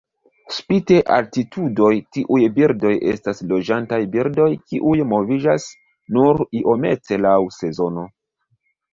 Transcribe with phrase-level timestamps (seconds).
[0.53, 5.67] Spite altitudoj tiuj birdoj estas loĝantaj birdoj kiuj moviĝas
[6.17, 8.07] nur iomete laŭ sezono.